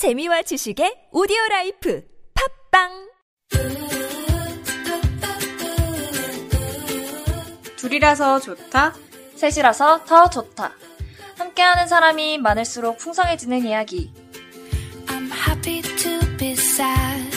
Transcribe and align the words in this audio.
재미와 0.00 0.40
지식의 0.40 1.08
오디오 1.12 1.36
라이프 1.50 2.02
팟빵 2.70 3.10
둘이라서 7.76 8.40
좋다. 8.40 8.94
셋이라서 9.36 10.06
더 10.06 10.30
좋다. 10.30 10.72
함께하는 11.36 11.86
사람이 11.86 12.38
많을수록 12.38 12.96
풍성해지는 12.96 13.66
이야기. 13.66 14.10
I'm 15.08 15.30
happy 15.30 15.82
to 15.82 16.36
be 16.38 16.52
sad. 16.52 17.36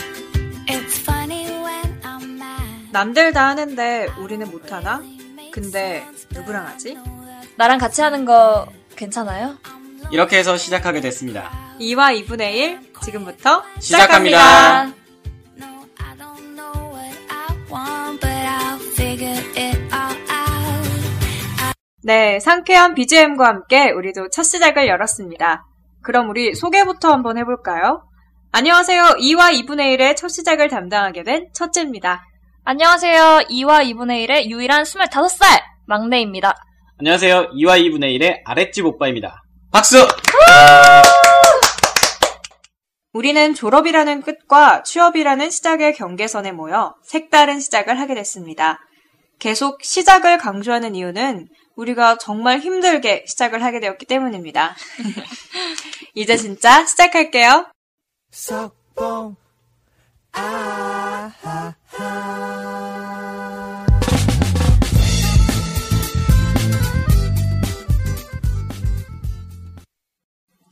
It's 0.66 1.02
funny 1.02 1.44
when 1.44 2.00
I'm 2.00 2.22
mad. 2.22 2.92
남들 2.92 3.34
다 3.34 3.48
하는데 3.48 4.06
우리는 4.18 4.50
못하나? 4.50 5.02
근데 5.52 6.06
누구랑 6.30 6.66
하지? 6.66 6.96
나랑 7.58 7.76
같이 7.76 8.00
하는 8.00 8.24
거 8.24 8.66
괜찮아요? 8.96 9.58
이렇게 10.10 10.38
해서 10.38 10.56
시작하게 10.56 11.02
됐습니다. 11.02 11.63
2와 11.80 12.24
2분의 12.24 12.54
1 12.54 12.80
지금부터 13.02 13.62
시작합니다. 13.80 14.84
No, 14.84 15.86
I 15.98 16.16
don't 16.16 16.54
know 16.54 16.94
what 16.94 17.18
I 17.28 17.46
want, 17.70 18.20
but 18.20 18.28
I'll 18.28 18.80
figure 18.92 19.38
it 19.56 19.78
all 19.92 20.16
out. 20.30 21.74
네, 22.02 22.38
상쾌한 22.40 22.94
BGM과 22.94 23.46
함께 23.46 23.90
우리도 23.90 24.28
첫 24.30 24.44
시작을 24.44 24.86
열었습니다. 24.88 25.66
그럼 26.02 26.28
우리 26.28 26.54
소개부터 26.54 27.10
한번 27.12 27.38
해볼까요? 27.38 28.04
안녕하세요. 28.52 29.16
2와 29.18 29.52
2분의 29.66 29.96
1의 29.96 30.16
첫 30.16 30.28
시작을 30.28 30.68
담당하게 30.68 31.24
된 31.24 31.48
첫째입니다. 31.54 32.24
안녕하세요. 32.64 33.46
2와 33.50 33.84
2분의 33.90 34.26
1의 34.28 34.48
유일한 34.48 34.84
25살 34.84 35.60
막내입니다. 35.86 36.54
안녕하세요. 36.98 37.50
2와 37.50 37.80
2분의 37.82 38.18
1의 38.18 38.42
아랫집 38.44 38.86
오빠입니다. 38.86 39.42
박수! 39.72 40.06
우리는 43.14 43.54
졸업이라는 43.54 44.22
끝과 44.22 44.82
취업이라는 44.82 45.48
시작의 45.48 45.94
경계선에 45.94 46.50
모여 46.50 46.96
색다른 47.02 47.60
시작을 47.60 47.98
하게 47.98 48.16
됐습니다. 48.16 48.80
계속 49.38 49.84
시작을 49.84 50.36
강조하는 50.36 50.96
이유는 50.96 51.48
우리가 51.76 52.18
정말 52.18 52.58
힘들게 52.58 53.24
시작을 53.28 53.62
하게 53.62 53.78
되었기 53.78 54.06
때문입니다. 54.06 54.74
이제 56.14 56.36
진짜 56.36 56.84
시작할게요. 56.84 57.66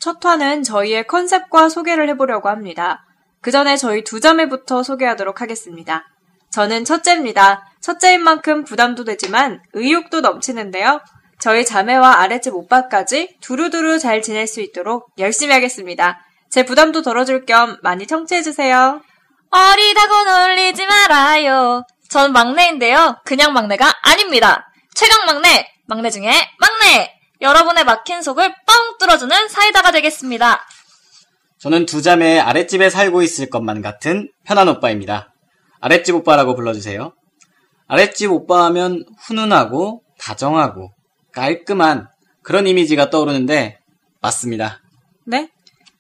첫 0.03 0.25
화는 0.27 0.64
저희의 0.64 1.06
컨셉과 1.06 1.69
소개를 1.69 2.08
해보려고 2.08 2.48
합니다. 2.48 3.06
그 3.41 3.53
전에 3.53 3.77
저희 3.77 4.03
두 4.03 4.19
자매부터 4.19 4.83
소개하도록 4.83 5.41
하겠습니다. 5.41 6.09
저는 6.50 6.84
첫째입니다. 6.84 7.70
첫째인 7.81 8.20
만큼 8.25 8.64
부담도 8.64 9.05
되지만 9.05 9.62
의욕도 9.75 10.20
넘치는데요. 10.20 11.00
저희 11.39 11.64
자매와 11.64 12.20
아랫집 12.20 12.53
오빠까지 12.53 13.36
두루두루 13.41 14.00
잘 14.00 14.22
지낼 14.22 14.48
수 14.48 14.61
있도록 14.61 15.06
열심히 15.19 15.55
하겠습니다. 15.55 16.19
제 16.50 16.64
부담도 16.64 17.03
덜어줄 17.03 17.47
겸 17.47 17.78
많이 17.84 18.05
청취해주세요. 18.05 19.00
어리다고 19.50 20.25
놀리지 20.25 20.84
말아요. 20.84 21.84
전 22.09 22.33
막내인데요. 22.33 23.19
그냥 23.25 23.53
막내가 23.53 23.92
아닙니다. 24.03 24.69
최강 24.97 25.27
막내, 25.27 25.72
막내 25.87 26.11
중에 26.11 26.33
막내! 26.59 27.22
여러분의 27.43 27.85
막힌 27.85 28.23
속을 28.23 28.48
뻥 28.48 28.98
뚫어주는 28.98 29.48
사이다가 29.48 29.91
되겠습니다. 29.91 30.65
저는 31.59 31.87
두 31.87 32.01
자매의 32.01 32.41
아랫집에 32.41 32.89
살고 32.89 33.23
있을 33.23 33.51
것만 33.51 33.83
같은 33.83 34.31
편한 34.45 34.69
오빠입니다. 34.69 35.34
아랫집 35.81 36.15
오빠라고 36.15 36.55
불러주세요. 36.55 37.12
아랫집 37.89 38.31
오빠 38.31 38.65
하면 38.67 39.05
훈훈하고 39.27 40.03
다정하고 40.19 40.93
깔끔한 41.34 42.09
그런 42.43 42.66
이미지가 42.66 43.11
떠오르는데 43.11 43.78
맞습니다. 44.21 44.81
네? 45.27 45.50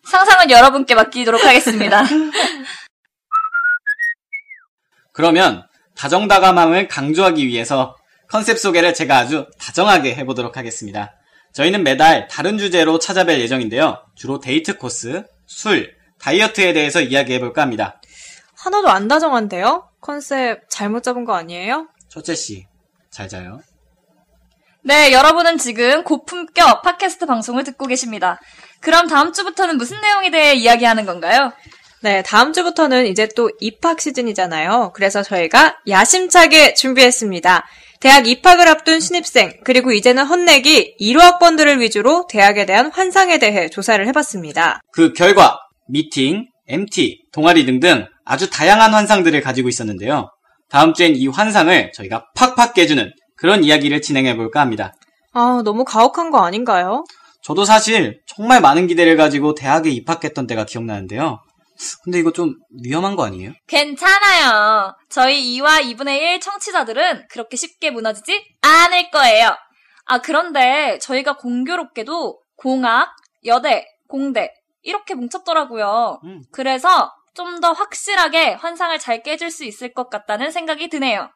상상은 0.04 0.50
여러분께 0.50 0.94
맡기도록 0.94 1.44
하겠습니다. 1.44 2.02
그러면 5.12 5.66
다정다감함을 5.96 6.88
강조하기 6.88 7.46
위해서 7.46 7.96
컨셉 8.28 8.58
소개를 8.58 8.94
제가 8.94 9.18
아주 9.18 9.46
다정하게 9.60 10.14
해보도록 10.14 10.56
하겠습니다. 10.56 11.14
저희는 11.52 11.84
매달 11.84 12.28
다른 12.28 12.58
주제로 12.58 12.98
찾아뵐 12.98 13.38
예정인데요. 13.40 14.04
주로 14.14 14.40
데이트 14.40 14.78
코스, 14.78 15.24
술, 15.46 15.94
다이어트에 16.18 16.72
대해서 16.72 17.00
이야기해볼까 17.00 17.60
합니다. 17.60 18.00
하나도 18.56 18.88
안 18.88 19.08
다정한데요? 19.08 19.88
컨셉 20.00 20.62
잘못 20.70 21.02
잡은 21.02 21.24
거 21.24 21.34
아니에요? 21.34 21.88
첫째 22.08 22.34
씨, 22.34 22.66
잘 23.10 23.28
자요. 23.28 23.60
네, 24.84 25.12
여러분은 25.12 25.58
지금 25.58 26.02
고품격 26.04 26.82
팟캐스트 26.82 27.26
방송을 27.26 27.64
듣고 27.64 27.86
계십니다. 27.86 28.40
그럼 28.80 29.06
다음 29.06 29.32
주부터는 29.32 29.76
무슨 29.78 30.00
내용에 30.00 30.30
대해 30.30 30.54
이야기하는 30.54 31.06
건가요? 31.06 31.52
네, 32.00 32.22
다음 32.22 32.52
주부터는 32.52 33.06
이제 33.06 33.28
또 33.36 33.50
입학 33.60 34.00
시즌이잖아요. 34.00 34.92
그래서 34.94 35.22
저희가 35.22 35.78
야심차게 35.86 36.74
준비했습니다. 36.74 37.64
대학 38.02 38.26
입학을 38.26 38.66
앞둔 38.66 38.98
신입생, 38.98 39.60
그리고 39.62 39.92
이제는 39.92 40.24
헛내기 40.26 40.96
1호 41.00 41.20
학번들을 41.20 41.80
위주로 41.80 42.26
대학에 42.28 42.66
대한 42.66 42.90
환상에 42.90 43.38
대해 43.38 43.70
조사를 43.70 44.04
해봤습니다. 44.08 44.80
그 44.92 45.12
결과 45.12 45.60
미팅, 45.88 46.48
MT, 46.66 47.26
동아리 47.32 47.64
등등 47.64 48.06
아주 48.24 48.50
다양한 48.50 48.92
환상들을 48.92 49.40
가지고 49.40 49.68
있었는데요. 49.68 50.30
다음 50.68 50.94
주엔 50.94 51.14
이 51.14 51.28
환상을 51.28 51.92
저희가 51.92 52.24
팍팍 52.34 52.74
깨주는 52.74 53.08
그런 53.36 53.62
이야기를 53.62 54.02
진행해 54.02 54.36
볼까 54.36 54.60
합니다. 54.60 54.92
아, 55.32 55.62
너무 55.64 55.84
가혹한 55.84 56.32
거 56.32 56.44
아닌가요? 56.44 57.04
저도 57.40 57.64
사실 57.64 58.18
정말 58.26 58.60
많은 58.60 58.88
기대를 58.88 59.16
가지고 59.16 59.54
대학에 59.54 59.90
입학했던 59.90 60.48
때가 60.48 60.64
기억나는데요. 60.64 61.38
근데 62.04 62.18
이거 62.18 62.32
좀 62.32 62.54
위험한 62.84 63.16
거 63.16 63.24
아니에요? 63.24 63.52
괜찮아요. 63.66 64.94
저희 65.08 65.58
2와 65.58 65.82
2분의 65.82 66.18
1 66.20 66.40
청취자들은 66.40 67.26
그렇게 67.28 67.56
쉽게 67.56 67.90
무너지지 67.90 68.44
않을 68.62 69.10
거예요. 69.10 69.56
아, 70.06 70.18
그런데 70.20 70.98
저희가 71.00 71.36
공교롭게도 71.36 72.40
공학, 72.56 73.08
여대, 73.44 73.86
공대 74.08 74.52
이렇게 74.82 75.14
뭉쳤더라고요. 75.14 76.20
음. 76.24 76.42
그래서 76.52 77.10
좀 77.34 77.60
더 77.60 77.72
확실하게 77.72 78.52
환상을 78.54 78.98
잘 78.98 79.22
깨줄 79.22 79.50
수 79.50 79.64
있을 79.64 79.94
것 79.94 80.10
같다는 80.10 80.50
생각이 80.50 80.88
드네요. 80.88 81.30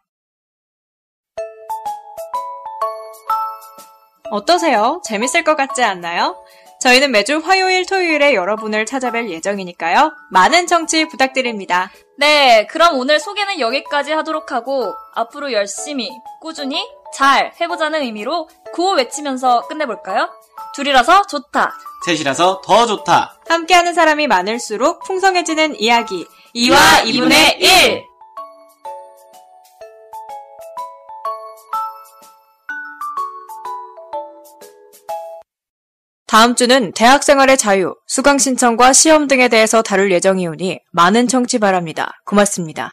어떠세요? 4.31 5.01
재밌을 5.05 5.45
것 5.45 5.57
같지 5.57 5.83
않나요? 5.85 6.37
저희는 6.81 7.11
매주 7.11 7.39
화요일, 7.39 7.87
토요일에 7.87 8.35
여러분을 8.35 8.85
찾아뵐 8.85 9.31
예정이니까요. 9.31 10.13
많은 10.31 10.67
청취 10.67 11.09
부탁드립니다. 11.09 11.91
네, 12.19 12.67
그럼 12.67 12.99
오늘 12.99 13.19
소개는 13.19 13.61
여기까지 13.61 14.13
하도록 14.13 14.53
하고 14.53 14.95
앞으로 15.15 15.53
열심히, 15.53 16.11
꾸준히 16.41 16.87
잘 17.15 17.53
해보자는 17.61 18.03
의미로 18.03 18.49
구호 18.75 18.93
외치면서 18.95 19.67
끝내볼까요? 19.69 20.29
둘이라서 20.75 21.23
좋다. 21.27 21.73
셋이라서 22.05 22.61
더 22.65 22.87
좋다. 22.87 23.39
함께하는 23.49 23.95
사람이 23.95 24.27
많을수록 24.27 25.03
풍성해지는 25.05 25.81
이야기. 25.81 26.27
2와 26.55 27.05
2분의 27.05 27.61
1! 27.61 28.16
다음 36.37 36.55
주는 36.55 36.93
대학 36.93 37.23
생활의 37.23 37.57
자유, 37.57 37.95
수강 38.07 38.37
신청과 38.37 38.93
시험 38.93 39.27
등에 39.27 39.49
대해서 39.49 39.81
다룰 39.81 40.13
예정이오니 40.13 40.81
많은 40.93 41.29
청취 41.29 41.59
바랍니다. 41.59 42.13
고맙습니다. 42.27 42.91